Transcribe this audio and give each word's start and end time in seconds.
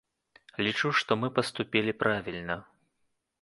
Лічу, 0.67 0.89
што 0.99 1.17
мы 1.23 1.29
паступілі 1.35 1.95
правільна. 2.01 2.57